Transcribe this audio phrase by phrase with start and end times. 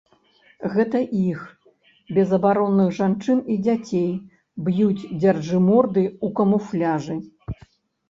[0.77, 1.43] Гэта іх,
[2.19, 4.11] безабаронных жанчын і дзяцей,
[4.65, 7.25] б'юць дзяржыморды ў камуфляжы.